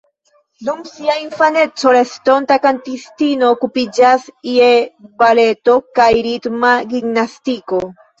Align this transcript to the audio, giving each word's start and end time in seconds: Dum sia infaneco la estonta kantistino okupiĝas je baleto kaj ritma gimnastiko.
Dum 0.67 0.77
sia 0.91 1.15
infaneco 1.23 1.91
la 1.95 1.99
estonta 2.05 2.57
kantistino 2.63 3.49
okupiĝas 3.55 4.25
je 4.53 4.71
baleto 5.23 5.77
kaj 6.01 6.09
ritma 6.29 6.73
gimnastiko. 6.95 7.83